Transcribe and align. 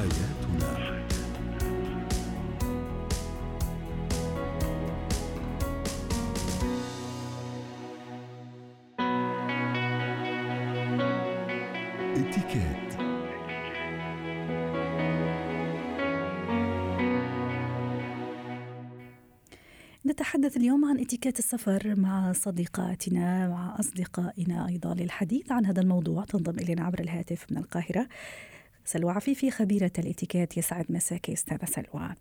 حياتنا 0.00 1.04
اتكات 12.16 12.90
نتحدث 20.06 20.56
اليوم 20.56 20.84
عن 20.84 21.00
اتيكيت 21.00 21.38
السفر 21.38 21.94
مع 21.96 22.32
صديقاتنا 22.32 23.48
مع 23.48 23.76
أصدقائنا 23.80 24.68
أيضا 24.68 24.94
للحديث 24.94 25.52
عن 25.52 25.66
هذا 25.66 25.80
الموضوع. 25.80 26.24
تنضم 26.24 26.58
إلينا 26.58 26.84
عبر 26.84 27.00
الهاتف 27.00 27.46
من 27.50 27.58
القاهرة 27.58 28.08
سلوى. 28.90 29.12
عفيفي 29.12 29.50
خبيرة 29.50 29.92
الاتيكيت 29.98 30.56
يسعد 30.56 30.86
مساك 30.88 31.30
أستاذة 31.30 31.64
سلوى. 31.64 32.14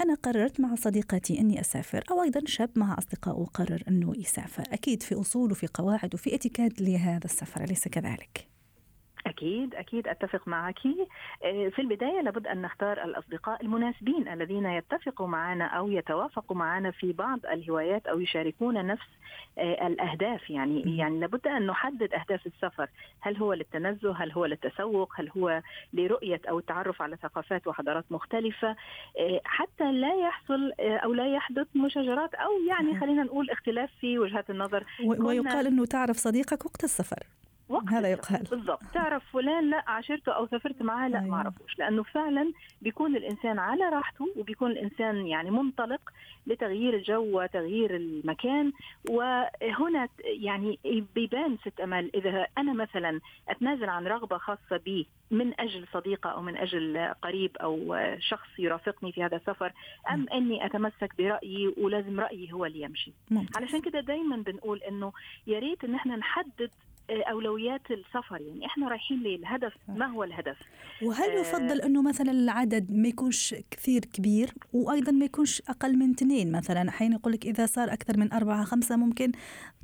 أنا 0.00 0.14
قررت 0.14 0.60
مع 0.60 0.74
صديقتي 0.74 1.40
أني 1.40 1.60
أسافر 1.60 2.04
أو 2.10 2.22
أيضا 2.22 2.40
شاب 2.46 2.70
مع 2.76 2.98
أصدقائه 2.98 3.44
قرر 3.44 3.82
أنه 3.88 4.12
يسافر. 4.16 4.64
أكيد 4.72 5.02
في 5.02 5.14
أصول 5.14 5.52
وفي 5.52 5.66
قواعد 5.74 6.14
وفي 6.14 6.34
اتيكيت 6.34 6.80
لهذا 6.80 7.24
السفر 7.24 7.64
أليس 7.64 7.88
كذلك؟ 7.88 8.57
أكيد 9.38 9.74
أكيد 9.74 10.08
أتفق 10.08 10.48
معك. 10.48 10.78
آه، 11.44 11.68
في 11.68 11.82
البداية 11.82 12.20
لابد 12.20 12.46
أن 12.46 12.62
نختار 12.62 13.04
الأصدقاء 13.04 13.62
المناسبين 13.62 14.28
الذين 14.28 14.66
يتفقوا 14.66 15.26
معنا 15.26 15.64
أو 15.64 15.88
يتوافقوا 15.88 16.56
معنا 16.56 16.90
في 16.90 17.12
بعض 17.12 17.40
الهوايات 17.46 18.06
أو 18.06 18.20
يشاركون 18.20 18.86
نفس 18.86 19.06
آه، 19.58 19.86
الأهداف. 19.86 20.50
يعني 20.50 20.96
يعني 20.96 21.20
لابد 21.20 21.46
أن 21.46 21.66
نحدد 21.66 22.14
أهداف 22.14 22.46
السفر. 22.46 22.88
هل 23.20 23.36
هو 23.36 23.52
للتنزه؟ 23.52 24.12
هل 24.12 24.32
هو 24.32 24.46
للتسوق؟ 24.46 25.20
هل 25.20 25.30
هو 25.36 25.62
لرؤية 25.92 26.40
أو 26.48 26.58
التعرف 26.58 27.02
على 27.02 27.16
ثقافات 27.16 27.66
وحضارات 27.66 28.04
مختلفة؟ 28.10 28.76
آه، 29.18 29.40
حتى 29.44 29.92
لا 29.92 30.14
يحصل 30.14 30.72
أو 30.80 31.12
لا 31.12 31.34
يحدث 31.34 31.66
مشاجرات 31.76 32.34
أو 32.34 32.50
يعني 32.68 33.00
خلينا 33.00 33.22
نقول 33.22 33.50
اختلاف 33.50 33.90
في 34.00 34.18
وجهات 34.18 34.50
النظر. 34.50 34.84
ويقال 35.04 35.66
أنه 35.66 35.84
تعرف 35.84 36.16
صديقك 36.16 36.64
وقت 36.64 36.84
السفر. 36.84 37.26
وقت 37.68 37.88
هذا 37.88 38.08
يقال 38.10 38.42
بالضبط. 38.50 38.82
تعرف 38.94 39.22
فلان 39.32 39.70
لا 39.70 39.84
عاشرته 39.86 40.32
أو 40.32 40.46
سافرت 40.46 40.82
معاه 40.82 41.08
لا 41.08 41.18
ما 41.20 41.24
أيوة. 41.24 41.36
أعرفوش. 41.36 41.78
لأنه 41.78 42.02
فعلا 42.02 42.52
بيكون 42.82 43.16
الإنسان 43.16 43.58
على 43.58 43.84
راحته 43.88 44.28
وبيكون 44.36 44.70
الإنسان 44.70 45.26
يعني 45.26 45.50
منطلق 45.50 46.00
لتغيير 46.46 46.94
الجو 46.94 47.40
وتغيير 47.42 47.96
المكان. 47.96 48.72
وهنا 49.10 50.08
يعني 50.24 50.78
بيبان 51.14 51.56
ست 51.56 51.80
امل 51.80 52.10
إذا 52.14 52.46
أنا 52.58 52.72
مثلا 52.72 53.20
أتنازل 53.48 53.88
عن 53.88 54.06
رغبة 54.06 54.38
خاصة 54.38 54.76
بي 54.84 55.06
من 55.30 55.60
أجل 55.60 55.86
صديقة 55.92 56.30
أو 56.30 56.42
من 56.42 56.56
أجل 56.56 57.14
قريب 57.22 57.56
أو 57.56 57.96
شخص 58.18 58.48
يرافقني 58.58 59.12
في 59.12 59.24
هذا 59.24 59.36
السفر 59.36 59.72
أم 60.10 60.26
إني 60.32 60.66
أتمسك 60.66 61.12
برأيي 61.18 61.74
ولازم 61.78 62.20
رأيي 62.20 62.52
هو 62.52 62.64
اللي 62.64 62.80
يمشي. 62.80 63.12
ممتاز. 63.30 63.56
علشان 63.62 63.80
كده 63.80 64.00
دايما 64.00 64.36
بنقول 64.36 64.78
إنه 64.82 65.12
يا 65.46 65.58
ريت 65.58 65.84
إن 65.84 65.94
إحنا 65.94 66.16
نحدد 66.16 66.70
أولويات 67.10 67.90
السفر. 67.90 68.40
يعني 68.40 68.66
إحنا 68.66 68.88
رايحين 68.88 69.18
للهدف. 69.18 69.72
ما 69.88 70.06
هو 70.06 70.24
الهدف؟ 70.24 70.56
وهل 71.02 71.30
آه، 71.30 71.40
يفضل 71.40 71.80
إنه 71.80 72.02
مثلا 72.02 72.30
العدد 72.30 72.92
ما 72.92 73.08
يكونش 73.08 73.54
كثير 73.70 74.04
كبير 74.04 74.50
وأيضا 74.72 75.12
ما 75.12 75.24
يكونش 75.24 75.62
أقل 75.68 75.96
من 75.96 76.10
اثنين؟ 76.10 76.52
مثلا 76.52 76.88
أحيانا 76.88 77.16
يقول 77.16 77.32
لك 77.32 77.46
إذا 77.46 77.66
صار 77.66 77.92
أكثر 77.92 78.16
من 78.16 78.32
أربعة 78.32 78.64
خمسة 78.64 78.96
ممكن 78.96 79.32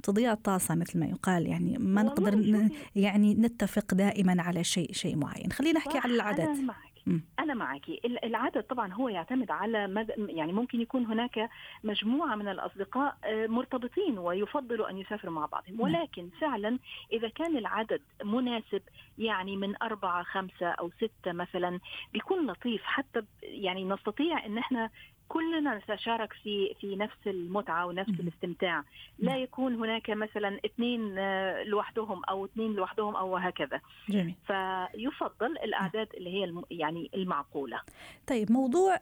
تضيع 0.03 0.33
الطاسه 0.33 0.75
مثل 0.75 0.99
ما 0.99 1.07
يقال. 1.07 1.47
يعني 1.47 1.79
ما 1.79 2.03
نقدر 2.03 2.69
يعني 2.97 3.35
نتفق 3.35 3.95
دائما 3.95 4.43
على 4.43 4.65
شيء 4.65 4.93
شيء 4.93 5.17
معين. 5.17 5.53
خلينا 5.53 5.79
نحكي 5.79 5.99
على 5.99 6.15
العدد. 6.15 6.41
أنا 6.41 6.61
معك. 6.61 6.94
أنا 7.39 7.55
معك 7.55 7.83
العدد 8.25 8.63
طبعا 8.63 8.93
هو 8.93 9.09
يعتمد 9.09 9.51
على 9.51 9.87
مد... 9.87 10.11
يعني 10.29 10.53
ممكن 10.53 10.81
يكون 10.81 11.07
هناك 11.07 11.51
مجموعة 11.85 12.35
من 12.35 12.49
الأصدقاء 12.49 13.17
آه، 13.25 13.47
مرتبطين 13.47 14.19
ويفضلوا 14.19 14.91
أن 14.91 14.99
يسافروا 14.99 15.33
مع 15.33 15.47
بعضهم. 15.47 15.81
ولكن 15.81 16.29
فعلا 16.41 16.79
إذا 17.13 17.29
كان 17.29 17.57
العدد 17.57 18.03
مناسب 18.25 18.83
يعني 19.19 19.57
من 19.57 19.83
أربعة 19.83 20.23
خمسة 20.23 20.67
أو 20.67 20.91
ستة 20.91 21.33
مثلا 21.33 21.81
بيكون 22.13 22.47
لطيف. 22.47 22.83
حتى 22.85 23.23
يعني 23.43 23.85
نستطيع 23.85 24.47
أن 24.47 24.59
إحنا 24.59 24.91
كلنا 25.29 25.79
نتشارك 25.79 26.33
في 26.33 26.75
في 26.81 26.97
نفس 26.97 27.27
المتعة 27.27 27.87
ونفس 27.87 28.21
الاستمتاع 28.21 28.85
لا 29.19 29.37
يكون 29.37 29.75
هناك 29.75 30.11
مثلا 30.11 30.61
اثنين 30.65 31.19
آه، 31.19 31.63
لوحدهم 31.63 32.25
أو 32.25 32.45
اثنين 32.45 32.73
لوحدهم 32.73 33.17
أو 33.17 33.37
هكذا 33.37 33.81
جميل. 34.09 34.35
فيفضل 34.47 35.59
الأعداد 35.65 36.09
اللي 36.15 36.31
هي 36.31 36.63
يعني 36.71 37.11
المعقولة 37.15 37.81
طيب 38.27 38.53
موضوع 38.53 38.99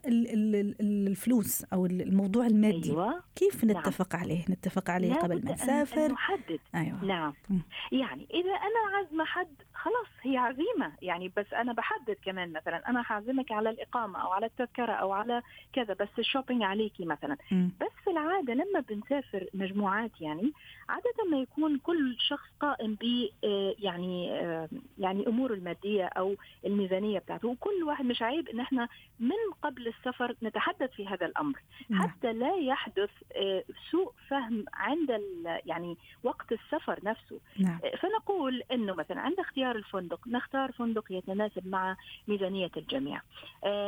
الفلوس 0.81 1.65
أو 1.65 1.87
الموضوع 1.87 2.47
المادي 2.47 2.91
أيوة. 2.91 3.23
كيف 3.37 3.65
نعم. 3.65 3.79
نتفق 3.79 4.15
نعم. 4.15 4.25
عليه 4.25 4.45
نتفق 4.51 4.91
عليه 4.91 5.15
قبل 5.15 5.45
ما 5.45 5.53
نسافر 5.53 6.13
نحدد 6.13 6.61
أيوة. 6.75 7.05
نعم 7.05 7.35
م. 7.51 7.59
يعني 7.93 8.27
إذا 8.35 8.51
أنا 8.51 8.97
عازمه 8.97 9.25
حد 9.25 9.55
خلاص 9.83 10.07
هي 10.23 10.37
عزيمة 10.37 10.93
يعني 11.03 11.33
بس 11.37 11.53
أنا 11.53 11.73
بحدد 11.73 12.17
كمان 12.25 12.53
مثلا 12.53 12.89
أنا 12.89 13.03
حعزمك 13.03 13.53
على 13.53 13.71
الإقامة 13.71 14.19
أو 14.23 14.33
على 14.33 14.47
التذكرة 14.47 14.93
أو 14.93 15.13
على 15.13 15.43
كذا 15.73 15.95
بس 15.95 16.09
الشوبينج 16.19 16.63
عليكي 16.63 17.05
مثلا 17.05 17.37
م. 17.51 17.69
بس 17.81 18.05
في 18.05 18.11
العادة 18.11 18.55
لما 18.55 18.81
بنسافر 18.89 19.47
مجموعات 19.55 20.21
يعني 20.21 20.53
عادة 20.89 21.31
ما 21.31 21.39
يكون 21.39 21.79
كل 21.79 22.17
شخص 22.19 22.49
قائم 22.61 22.95
ب 22.95 23.29
آه، 23.45 23.75
يعني 23.79 24.33
آه، 24.33 24.69
يعني 24.99 25.27
أموره 25.27 25.55
المادية 25.55 26.05
أو 26.05 26.35
الميزانية 26.67 27.19
بتاعته 27.19 27.49
وكل 27.49 27.83
واحد 27.87 28.05
مش 28.05 28.23
عيب 28.23 28.49
إن 28.49 28.61
إحنا 28.61 28.89
من 29.21 29.53
قبل 29.63 29.89
السفر 29.89 30.37
نتحدث 30.43 30.91
في 30.91 31.07
هذا 31.09 31.27
الأمر 31.27 31.63
م. 31.91 32.03
حتى 32.03 32.33
لا 32.33 32.57
يحدث 32.57 33.11
آه، 33.37 33.65
سوء 33.91 34.13
فهم 34.29 34.65
عند 34.75 35.23
يعني 35.67 35.97
وقت 36.23 36.53
السفر 36.53 37.01
نفسه 37.05 37.41
نعم. 37.59 37.79
فنقول 38.01 38.63
إنه 38.73 38.95
مثلا 38.95 39.21
عند 39.21 39.41
اختيار 39.41 39.72
الفندق 39.77 40.29
نختار 40.29 40.73
فندق 40.73 41.05
يتناسب 41.13 41.67
مع 41.67 41.97
ميزانية 42.29 42.71
الجميع. 42.77 43.21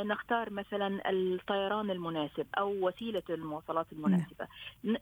نختار 0.03 0.50
مثلا 0.50 1.11
الطيران 1.11 1.91
المناسب 1.91 2.47
أو 2.59 2.87
وسيلة 2.87 3.22
المواصلات 3.31 3.87
المناسبة. 3.93 4.47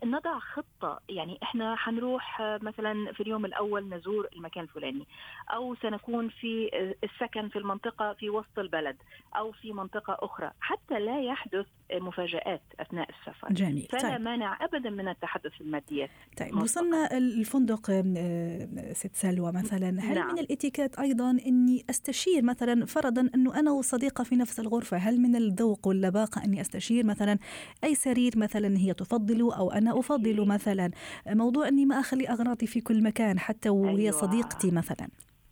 نضع 0.03 0.39
خطة 0.39 0.99
يعني 1.09 1.39
إحنا 1.43 1.75
حنروح 1.75 2.41
مثلا 2.41 3.11
في 3.13 3.23
اليوم 3.23 3.45
الأول 3.45 3.89
نزور 3.89 4.27
المكان 4.35 4.63
الفلاني 4.63 5.07
أو 5.49 5.75
سنكون 5.75 6.29
في 6.29 6.69
السكن 7.03 7.49
في 7.49 7.59
المنطقة 7.59 8.13
في 8.13 8.29
وسط 8.29 8.59
البلد 8.59 8.97
أو 9.37 9.51
في 9.51 9.73
منطقة 9.73 10.17
أخرى. 10.19 10.51
حتى 10.59 10.99
لا 10.99 11.21
يحدث 11.21 11.65
مفاجآت 11.99 12.61
أثناء 12.79 13.09
السفر. 13.09 13.53
جميل. 13.53 13.87
فلا 13.91 14.01
طيب. 14.01 14.21
مانع 14.21 14.65
ابدا 14.65 14.89
من 14.89 15.07
التحدث 15.07 15.51
في 15.51 15.61
الماديات. 15.61 16.09
طيب 16.37 16.55
وصلنا 16.55 17.17
الفندق 17.17 17.89
آه، 17.89 18.93
ست 18.93 19.15
سلوى 19.15 19.51
مثلا. 19.51 19.89
هل 19.89 20.15
نعم. 20.15 20.33
من 20.33 20.39
الإتيكيت 20.39 20.99
أيضا 20.99 21.31
إني 21.31 21.85
أستشير 21.89 22.43
مثلا 22.43 22.85
فرضا 22.85 23.29
أنه 23.35 23.59
أنا 23.59 23.71
وصديقة 23.71 24.23
في 24.23 24.35
نفس 24.35 24.59
الغرفة 24.59 24.97
هل 24.97 25.21
من 25.21 25.35
الذوق 25.35 25.87
واللباقة 25.87 26.43
إني 26.45 26.61
أستشير 26.61 27.05
مثلا 27.05 27.37
أي 27.83 27.95
سرير 27.95 28.31
مثلا 28.35 28.77
هي 28.77 28.93
تفضله 28.93 29.55
أو 29.57 29.71
أنا 29.71 29.99
افضله 29.99 30.45
مثلا؟ 30.45 30.91
موضوع 31.27 31.67
إني 31.67 31.85
ما 31.85 31.99
أخلي 31.99 32.29
أغراضي 32.29 32.67
في 32.67 32.81
كل 32.81 33.03
مكان 33.03 33.39
حتى 33.39 33.69
وهي 33.69 33.97
أيوة. 33.97 34.11
صديقتي 34.11 34.71
مثلا. 34.71 35.07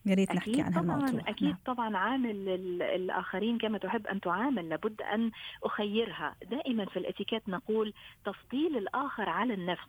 يا 0.06 0.16
ريت 0.16 0.32
نحكي 0.36 0.62
عن 0.62 0.78
الموضوع 0.78 1.22
أكيد 1.28 1.48
نعم. 1.48 1.58
طبعا 1.66 1.98
عامل 1.98 2.50
الآخرين 2.82 3.58
كما 3.58 3.78
تحب 3.78 4.08
أن 4.08 4.22
تعامل 4.22 4.70
لابد 4.70 5.02
أن 5.02 5.32
أخيرها. 5.64 6.36
دائما 6.52 6.86
في 6.86 7.00
الاتيكيت 7.00 7.50
نقول 7.50 7.94
تفضيل 8.26 8.78
الآخر 8.78 9.30
على 9.30 9.54
النفس. 9.54 9.88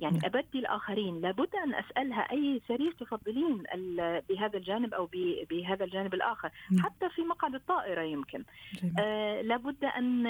يعني 0.00 0.18
نعم. 0.18 0.24
أبدي 0.24 0.58
الآخرين 0.58 1.20
لابد 1.20 1.54
أن 1.64 1.74
أسألها 1.74 2.20
أي 2.20 2.60
سرير 2.68 2.92
تفضلين 2.92 3.62
بهذا 4.28 4.56
الجانب 4.56 4.94
أو 4.94 5.08
بهذا 5.50 5.84
الجانب 5.84 6.14
الآخر. 6.14 6.50
نعم. 6.70 6.84
حتى 6.84 7.08
في 7.08 7.22
مقعد 7.22 7.54
الطائرة 7.54 8.02
يمكن. 8.02 8.44
آه 8.98 9.42
لابد 9.42 9.84
أن 9.84 10.26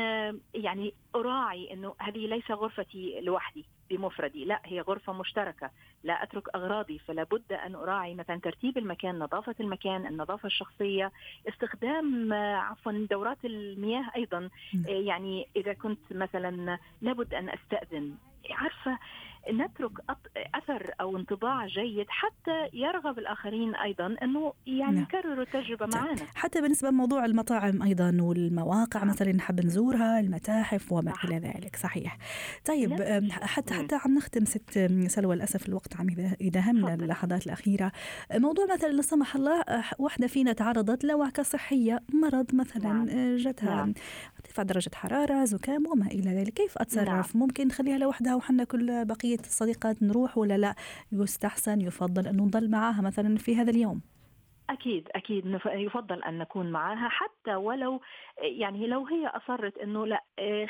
يعني 0.54 0.94
أراعي 1.14 1.72
أنه 1.72 1.94
هذه 1.98 2.26
ليس 2.26 2.50
غرفتي 2.50 3.20
لوحدي. 3.20 3.64
بمفردي. 3.90 4.44
لا 4.44 4.60
هي 4.64 4.80
غرفة 4.80 5.12
مشتركة. 5.12 5.70
لا 6.04 6.22
أترك 6.22 6.48
أغراضي 6.54 6.98
فلا 6.98 7.22
بد 7.22 7.52
أن 7.52 7.74
أراعي 7.74 8.14
مثلا 8.14 8.40
ترتيب 8.40 8.78
المكان 8.78 9.18
نظافة 9.18 9.54
المكان 9.60 10.06
النظافة 10.06 10.46
الشخصية 10.46 11.12
استخدام 11.48 12.32
آه، 12.32 12.56
عفوا 12.56 13.06
دورات 13.10 13.44
المياه 13.44 14.04
أيضا. 14.16 14.48
آه، 14.88 14.90
يعني 14.90 15.48
إذا 15.56 15.72
كنت 15.72 16.00
مثلا 16.10 16.78
لابد 17.02 17.34
أن 17.34 17.48
أستأذن. 17.48 18.14
عارفة 18.50 18.98
نترك 19.52 19.92
أثر 20.54 20.94
أو 21.00 21.16
انطباع 21.16 21.66
جيد 21.66 22.06
حتى 22.08 22.68
يرغب 22.72 23.18
الآخرين 23.18 23.74
أيضا 23.74 24.16
إنه 24.22 24.52
يعني 24.66 24.92
نعم. 24.92 25.02
يكرروا 25.02 25.42
التجربة 25.42 25.86
طيب. 25.86 26.02
معنا 26.02 26.26
حتى 26.34 26.60
بالنسبة 26.60 26.90
لموضوع 26.90 27.24
المطاعم 27.24 27.82
أيضا 27.82 28.18
والمواقع 28.20 29.00
نعم. 29.00 29.08
مثلا 29.08 29.32
نحب 29.32 29.64
نزورها 29.64 30.20
المتاحف 30.20 30.92
وما. 30.92 31.12
إلى 31.24 31.38
ذلك 31.38 31.76
صحيح 31.76 32.18
طيب 32.64 32.92
نعم. 32.92 33.30
حتى 33.30 33.74
حتى 33.74 33.94
عم 34.04 34.14
نختم 34.14 34.44
ست 34.44 34.90
سلوى 35.06 35.36
للأسف 35.36 35.68
الوقت 35.68 35.96
عم 35.96 36.06
يداهمنا 36.40 36.94
اللحظات 36.94 37.46
الأخيرة 37.46 37.92
موضوع 38.34 38.66
مثلا 38.74 38.88
لا 38.88 39.02
سمح 39.02 39.36
الله 39.36 39.64
واحدة 39.98 40.26
فينا 40.26 40.52
تعرضت 40.52 41.04
لوعكه 41.04 41.42
صحية 41.42 42.00
مرض 42.12 42.54
مثلا 42.54 42.92
نعم. 42.92 43.36
جتها 43.36 43.74
نعم. 43.74 43.94
ارتفاع 44.36 44.64
درجة 44.64 44.90
حرارة 44.94 45.44
زكام 45.44 45.86
وما 45.86 46.06
إلى 46.06 46.30
ذلك 46.30 46.52
كيف 46.52 46.78
أتصرف 46.78 47.36
نعم. 47.36 47.44
ممكن 47.44 47.66
نخليها 47.66 47.98
لوحدها 47.98 48.33
وحنا 48.36 48.64
كل 48.64 49.04
بقية 49.04 49.38
الصديقات 49.40 50.02
نروح 50.02 50.38
ولا 50.38 50.58
لا؟ 50.58 50.74
يستحسن 51.12 51.80
يفضل 51.80 52.26
انه 52.26 52.44
نضل 52.44 52.70
معها 52.70 53.02
مثلا 53.02 53.36
في 53.36 53.56
هذا 53.56 53.70
اليوم. 53.70 54.00
أكيد 54.70 55.08
أكيد. 55.14 55.60
يفضل 55.66 56.22
أن 56.22 56.38
نكون 56.38 56.70
معها 56.70 57.08
حتى 57.08 57.54
ولو 57.54 58.00
يعني 58.42 58.86
لو 58.86 59.06
هي 59.06 59.26
أصرت 59.26 59.78
أنه 59.78 60.06
لا 60.06 60.22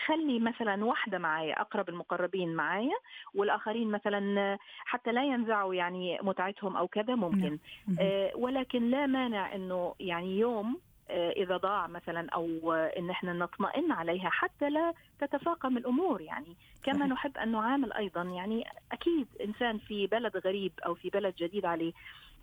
خلي 0.06 0.38
مثلا 0.38 0.84
واحدة 0.84 1.18
معايا 1.18 1.60
أقرب 1.60 1.88
المقربين 1.88 2.54
معايا 2.54 2.96
والآخرين 3.34 3.90
مثلا 3.90 4.58
حتى 4.84 5.12
لا 5.12 5.24
ينزعوا 5.24 5.74
يعني 5.74 6.18
متعتهم 6.22 6.76
أو 6.76 6.88
كذا 6.88 7.14
ممكن. 7.14 7.58
نعم. 7.88 7.98
ولكن 8.34 8.90
لا 8.90 9.06
مانع 9.06 9.54
أنه 9.54 9.94
يعني 10.00 10.38
يوم 10.38 10.80
إذا 11.10 11.56
ضاع 11.56 11.86
مثلا 11.86 12.30
أو 12.30 12.72
إن 12.72 13.10
إحنا 13.10 13.32
نطمئن 13.32 13.92
عليها 13.92 14.28
حتى 14.30 14.70
لا 14.70 14.94
تتفاقم 15.20 15.76
الأمور. 15.76 16.20
يعني 16.20 16.56
كما 16.82 17.06
نحب 17.06 17.38
أن 17.38 17.52
نعامل 17.52 17.92
أيضا. 17.92 18.22
يعني 18.22 18.64
أكيد 18.92 19.26
إنسان 19.40 19.78
في 19.78 20.06
بلد 20.06 20.36
غريب 20.36 20.72
أو 20.86 20.94
في 20.94 21.08
بلد 21.10 21.34
جديد 21.34 21.64
عليه 21.64 21.92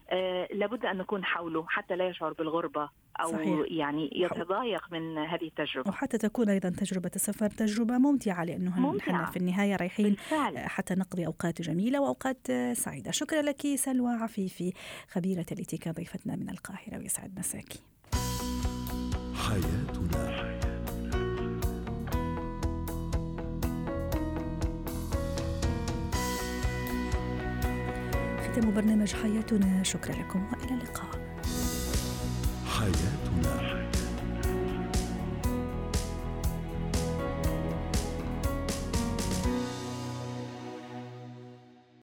آه 0.09 0.47
لابد 0.53 0.85
أن 0.85 0.97
نكون 0.97 1.25
حوله 1.25 1.65
حتى 1.67 1.95
لا 1.95 2.07
يشعر 2.07 2.33
بالغربة 2.33 2.89
أو 3.23 3.31
صحيح. 3.31 3.65
يعني 3.67 4.09
يتضايق 4.15 4.91
من 4.91 5.17
هذه 5.17 5.47
التجربة. 5.47 5.89
وحتى 5.89 6.17
تكون 6.17 6.49
أيضا 6.49 6.69
تجربة 6.69 7.11
السفر 7.15 7.49
تجربة 7.49 7.97
ممتعة 7.97 8.43
لأنه 8.43 8.95
نحن 8.95 9.25
في 9.25 9.37
النهاية 9.37 9.75
رايحين 9.75 10.09
بالفعل. 10.09 10.57
حتى 10.57 10.95
نقضي 10.95 11.25
أوقات 11.25 11.61
جميلة 11.61 12.01
وأوقات 12.01 12.51
سعيدة. 12.73 13.11
شكرا 13.11 13.41
لك 13.41 13.61
سلوى 13.75 14.11
عفيفي 14.11 14.73
خبيرة 15.11 15.45
الإتيكا 15.51 15.91
ضيفتنا 15.91 16.35
من 16.35 16.49
القاهرة 16.49 16.97
ويسعد 16.97 17.39
مساكي. 17.39 17.79
ختام 28.61 28.73
برنامج 28.73 29.13
حياتنا. 29.13 29.83
شكرا 29.83 30.15
لكم 30.15 30.45
وإلى 30.51 30.73
اللقاء. 30.73 31.19
حياتنا. 32.65 34.00